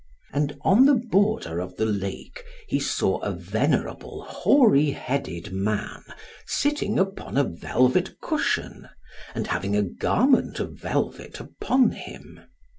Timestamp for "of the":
1.59-1.85